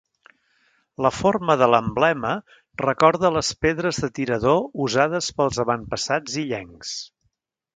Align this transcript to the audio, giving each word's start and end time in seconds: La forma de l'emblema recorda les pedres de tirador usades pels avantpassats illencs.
La 1.05 1.11
forma 1.17 1.55
de 1.61 1.67
l'emblema 1.73 2.31
recorda 2.83 3.31
les 3.35 3.51
pedres 3.67 4.01
de 4.07 4.09
tirador 4.21 4.59
usades 4.87 5.29
pels 5.43 5.63
avantpassats 5.65 6.41
illencs. 6.47 6.97